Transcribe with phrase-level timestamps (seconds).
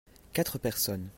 [0.33, 1.09] quatre personnes.